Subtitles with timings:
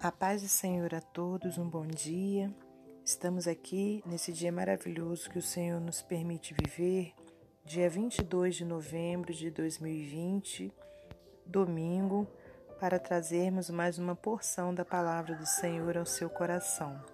[0.00, 2.54] A paz do Senhor a todos, um bom dia.
[3.04, 7.12] Estamos aqui nesse dia maravilhoso que o Senhor nos permite viver,
[7.64, 10.72] dia 22 de novembro de 2020,
[11.44, 12.28] domingo,
[12.78, 17.04] para trazermos mais uma porção da palavra do Senhor ao seu coração.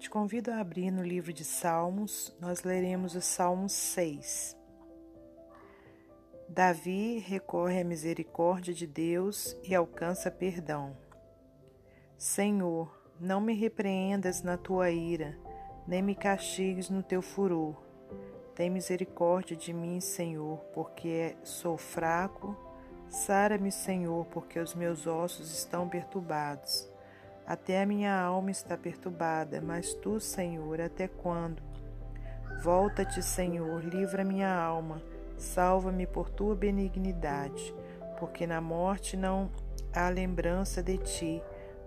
[0.00, 4.56] Te convido a abrir no livro de Salmos, nós leremos o Salmo 6.
[6.48, 11.08] Davi recorre à misericórdia de Deus e alcança perdão.
[12.20, 15.38] Senhor, não me repreendas na tua ira,
[15.88, 17.82] nem me castigues no teu furor.
[18.54, 22.54] Tem misericórdia de mim, Senhor, porque sou fraco.
[23.08, 26.92] Sara-me, Senhor, porque os meus ossos estão perturbados.
[27.46, 31.62] Até a minha alma está perturbada, mas tu, Senhor, até quando?
[32.62, 35.02] Volta-te, Senhor, livra minha alma,
[35.38, 37.74] salva-me por tua benignidade,
[38.18, 39.50] porque na morte não
[39.90, 41.42] há lembrança de ti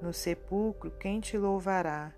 [0.00, 2.12] no sepulcro, quem te louvará?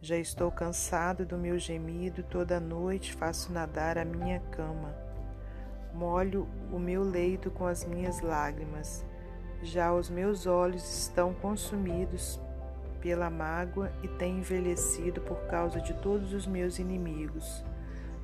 [0.00, 4.94] Já estou cansado do meu gemido, toda noite faço nadar a minha cama.
[5.94, 9.04] Molho o meu leito com as minhas lágrimas.
[9.62, 12.40] Já os meus olhos estão consumidos
[13.00, 17.64] pela mágoa e têm envelhecido por causa de todos os meus inimigos.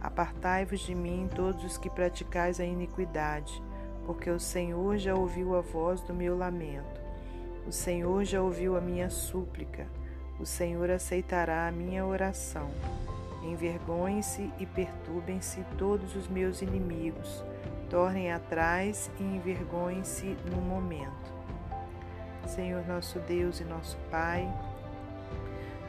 [0.00, 3.62] Apartai-vos de mim, todos os que praticais a iniquidade,
[4.06, 7.03] porque o Senhor já ouviu a voz do meu lamento.
[7.66, 9.86] O Senhor já ouviu a minha súplica,
[10.38, 12.70] o Senhor aceitará a minha oração.
[13.42, 17.42] Envergonhem-se e perturbem-se todos os meus inimigos,
[17.88, 21.32] tornem atrás e envergonhem-se no momento.
[22.46, 24.46] Senhor nosso Deus e nosso Pai,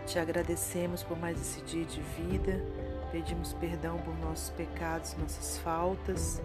[0.05, 2.63] te agradecemos por mais esse dia de vida,
[3.11, 6.41] pedimos perdão por nossos pecados, nossas faltas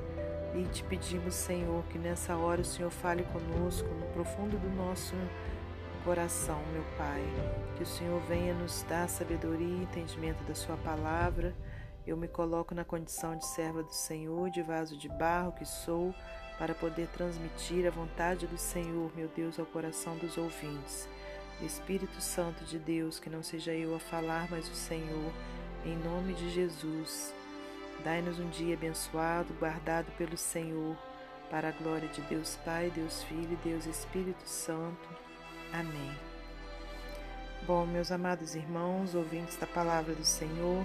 [0.54, 5.14] e te pedimos, Senhor, que nessa hora o Senhor fale conosco no profundo do nosso
[6.04, 7.22] coração, meu Pai.
[7.76, 11.54] Que o Senhor venha nos dar sabedoria e entendimento da Sua palavra.
[12.06, 16.14] Eu me coloco na condição de serva do Senhor, de vaso de barro que sou,
[16.58, 21.08] para poder transmitir a vontade do Senhor, meu Deus, ao coração dos ouvintes.
[21.62, 25.32] Espírito Santo de Deus, que não seja eu a falar, mas o Senhor,
[25.84, 27.34] em nome de Jesus.
[28.04, 30.96] Dai-nos um dia abençoado, guardado pelo Senhor,
[31.50, 35.08] para a glória de Deus Pai, Deus Filho e Deus Espírito Santo.
[35.72, 36.16] Amém.
[37.66, 40.84] Bom, meus amados irmãos, ouvintes da palavra do Senhor,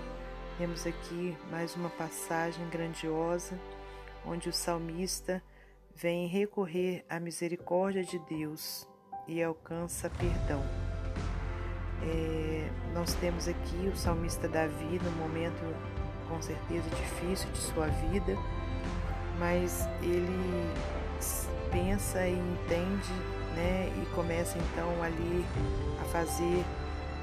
[0.57, 3.57] temos aqui mais uma passagem grandiosa
[4.25, 5.41] onde o salmista
[5.95, 8.85] vem recorrer à misericórdia de Deus
[9.27, 10.61] e alcança perdão.
[12.03, 15.63] É, nós temos aqui o salmista Davi no momento
[16.29, 18.37] com certeza difícil de sua vida,
[19.39, 20.73] mas ele
[21.71, 23.13] pensa e entende,
[23.55, 25.45] né, e começa então ali
[26.01, 26.63] a fazer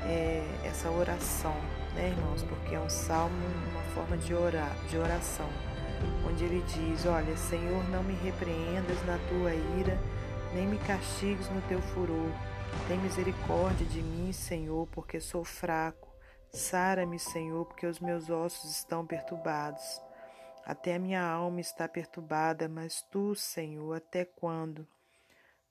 [0.05, 1.55] é, essa oração,
[1.95, 3.35] né, irmãos, porque é um salmo,
[3.71, 5.49] uma forma de orar, de oração,
[6.27, 9.99] onde ele diz: Olha, Senhor, não me repreendas na tua ira,
[10.55, 12.31] nem me castigues no teu furor.
[12.89, 16.12] Tem misericórdia de mim, Senhor, porque sou fraco.
[16.55, 20.03] Sara-me, Senhor, porque os meus ossos estão perturbados.
[20.67, 24.87] Até a minha alma está perturbada, mas tu, Senhor, até quando?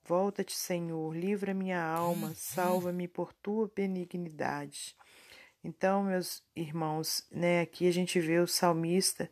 [0.04, 4.96] Volta-te, Senhor, livra minha alma, salva-me por tua benignidade.
[5.62, 9.30] Então, meus irmãos, né, aqui a gente vê o salmista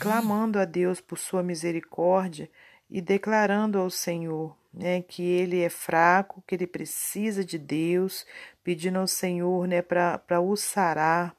[0.00, 2.50] clamando a Deus por sua misericórdia
[2.88, 8.26] e declarando ao Senhor né, que ele é fraco, que ele precisa de Deus,
[8.62, 11.34] pedindo ao Senhor né, para o sarar.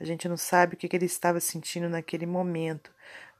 [0.00, 2.90] A gente não sabe o que, que ele estava sentindo naquele momento,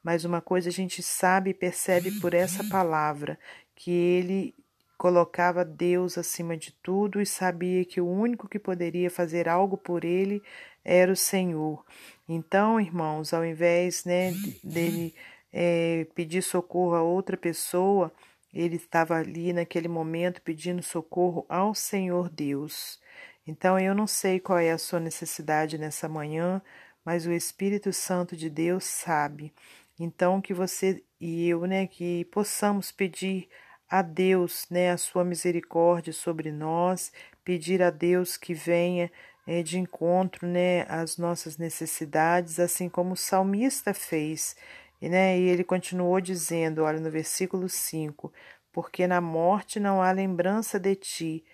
[0.02, 3.38] mas uma coisa a gente sabe e percebe por essa palavra,
[3.74, 4.54] que ele
[4.96, 10.04] colocava Deus acima de tudo e sabia que o único que poderia fazer algo por
[10.04, 10.42] ele
[10.84, 11.84] era o Senhor.
[12.28, 14.32] Então, irmãos, ao invés né,
[14.62, 15.14] dele
[15.52, 18.12] é, pedir socorro a outra pessoa,
[18.54, 23.00] ele estava ali naquele momento pedindo socorro ao Senhor Deus.
[23.46, 26.62] Então eu não sei qual é a sua necessidade nessa manhã,
[27.04, 29.52] mas o Espírito Santo de Deus sabe.
[29.98, 33.48] Então que você e eu, né, que possamos pedir
[33.88, 37.12] a Deus, né, a sua misericórdia sobre nós,
[37.44, 39.10] pedir a Deus que venha
[39.46, 44.56] é, de encontro, né, às nossas necessidades, assim como o salmista fez.
[45.04, 48.32] E, né, e ele continuou dizendo, olha no versículo 5:
[48.72, 51.44] Porque na morte não há lembrança de ti,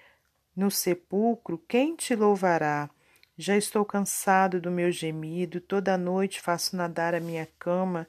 [0.55, 2.88] no sepulcro quem te louvará?
[3.37, 8.06] Já estou cansado do meu gemido, toda noite faço nadar a minha cama.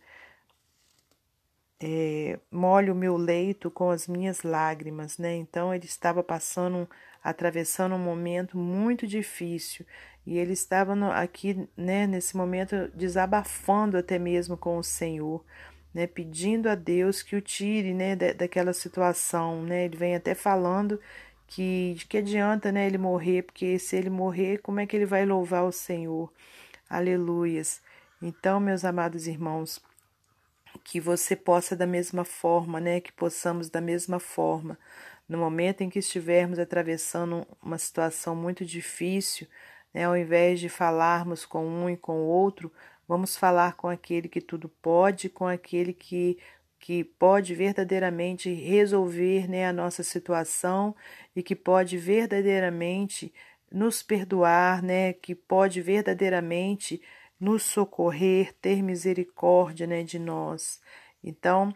[1.80, 5.36] é, molhe o meu leito com as minhas lágrimas, né?
[5.36, 6.88] Então ele estava passando,
[7.24, 9.86] atravessando um momento muito difícil
[10.25, 15.44] e ele estava no, aqui, né, nesse momento desabafando até mesmo com o Senhor,
[15.94, 19.85] né, pedindo a Deus que o tire, né, da, daquela situação, né?
[19.85, 21.00] Ele vem até falando
[21.47, 25.06] que de que adianta, né, ele morrer, porque se ele morrer, como é que ele
[25.06, 26.31] vai louvar o Senhor?
[26.89, 27.81] Aleluias.
[28.21, 29.81] Então, meus amados irmãos,
[30.83, 34.77] que você possa da mesma forma, né, que possamos da mesma forma,
[35.27, 39.47] no momento em que estivermos atravessando uma situação muito difícil,
[39.94, 42.72] né, ao invés de falarmos com um e com o outro,
[43.08, 46.38] vamos falar com aquele que tudo pode, com aquele que
[46.82, 50.96] que pode verdadeiramente resolver né, a nossa situação
[51.36, 53.32] e que pode verdadeiramente
[53.72, 57.00] nos perdoar, né, que pode verdadeiramente
[57.40, 60.82] nos socorrer, ter misericórdia né, de nós.
[61.24, 61.72] Então,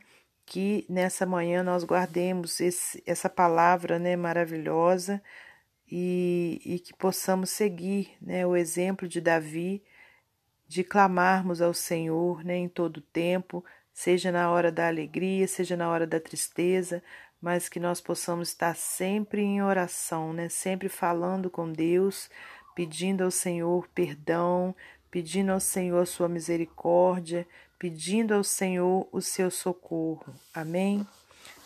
[0.45, 5.21] que nessa manhã nós guardemos esse, essa palavra né, maravilhosa
[5.89, 9.83] e, e que possamos seguir né, o exemplo de Davi,
[10.67, 15.89] de clamarmos ao Senhor né, em todo tempo, seja na hora da alegria, seja na
[15.89, 17.03] hora da tristeza,
[17.39, 22.29] mas que nós possamos estar sempre em oração, né, sempre falando com Deus,
[22.75, 24.75] pedindo ao Senhor perdão,
[25.11, 27.47] pedindo ao Senhor a sua misericórdia,
[27.77, 30.33] pedindo ao Senhor o seu socorro.
[30.53, 31.07] Amém?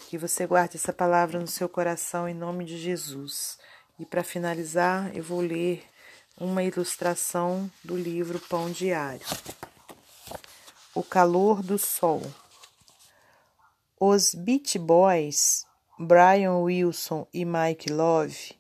[0.09, 3.57] Que você guarde essa palavra no seu coração em nome de Jesus.
[3.99, 5.83] E para finalizar, eu vou ler
[6.39, 9.27] uma ilustração do livro Pão Diário.
[10.95, 12.21] O calor do sol.
[13.99, 15.65] Os Beach Boys,
[15.99, 18.57] Brian Wilson e Mike Love,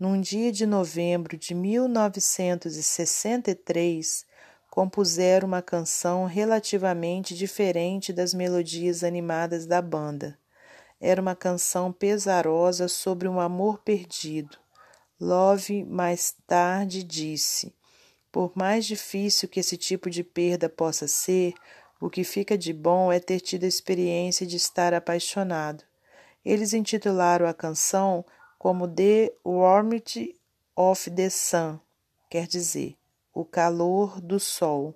[0.00, 4.24] num dia de novembro de 1963,
[4.70, 10.38] compuseram uma canção relativamente diferente das melodias animadas da banda.
[11.00, 14.56] Era uma canção pesarosa sobre um amor perdido.
[15.20, 17.74] Love mais tarde disse:
[18.32, 21.54] Por mais difícil que esse tipo de perda possa ser,
[22.00, 25.84] o que fica de bom é ter tido a experiência de estar apaixonado.
[26.44, 28.24] Eles intitularam a canção
[28.58, 30.34] como The Warmth
[30.74, 31.78] of the Sun,
[32.30, 32.96] quer dizer,
[33.34, 34.94] o calor do sol.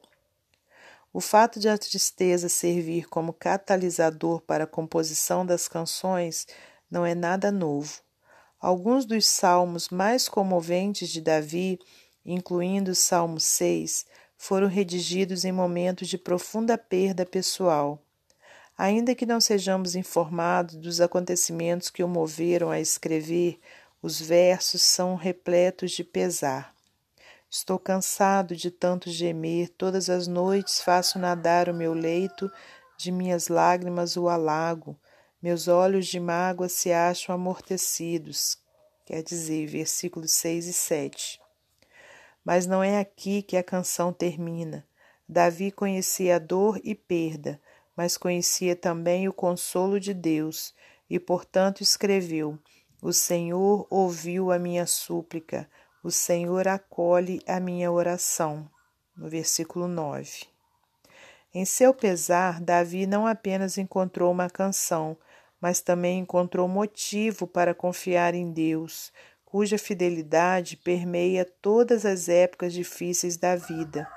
[1.13, 6.47] O fato de a tristeza servir como catalisador para a composição das canções
[6.89, 8.01] não é nada novo.
[8.61, 11.81] Alguns dos salmos mais comoventes de Davi,
[12.25, 18.01] incluindo o Salmo 6, foram redigidos em momentos de profunda perda pessoal.
[18.79, 23.59] Ainda que não sejamos informados dos acontecimentos que o moveram a escrever,
[24.01, 26.73] os versos são repletos de pesar.
[27.53, 32.49] Estou cansado de tanto gemer, todas as noites faço nadar o meu leito,
[32.97, 34.97] de minhas lágrimas o alago,
[35.43, 38.57] meus olhos de mágoa se acham amortecidos.
[39.05, 41.41] Quer dizer, versículos 6 e 7.
[42.45, 44.87] Mas não é aqui que a canção termina.
[45.29, 47.61] Davi conhecia a dor e perda,
[47.97, 50.73] mas conhecia também o consolo de Deus,
[51.09, 52.57] e portanto escreveu:
[53.03, 55.69] O Senhor ouviu a minha súplica,
[56.03, 58.69] o Senhor acolhe a minha oração.
[59.15, 60.45] No versículo 9.
[61.53, 65.17] Em seu pesar, Davi não apenas encontrou uma canção,
[65.61, 69.13] mas também encontrou motivo para confiar em Deus,
[69.45, 74.09] cuja fidelidade permeia todas as épocas difíceis da vida.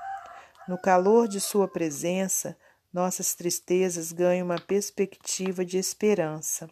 [0.68, 2.56] No calor de sua presença,
[2.94, 6.70] nossas tristezas ganham uma perspectiva de esperança.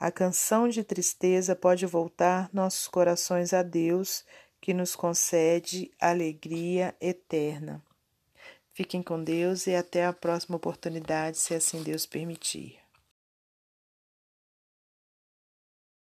[0.00, 4.24] A canção de tristeza pode voltar nossos corações a Deus,
[4.58, 7.84] que nos concede alegria eterna.
[8.72, 12.79] Fiquem com Deus e até a próxima oportunidade, se assim Deus permitir.